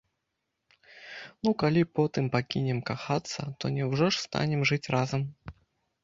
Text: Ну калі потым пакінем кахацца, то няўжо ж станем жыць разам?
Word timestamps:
Ну 1.47 1.51
калі 1.63 1.81
потым 1.99 2.25
пакінем 2.35 2.79
кахацца, 2.89 3.41
то 3.59 3.65
няўжо 3.75 4.07
ж 4.15 4.23
станем 4.25 4.61
жыць 4.71 4.91
разам? 4.97 5.21